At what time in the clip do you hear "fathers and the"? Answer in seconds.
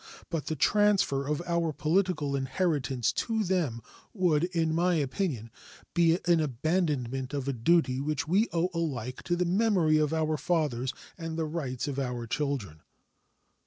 10.37-11.45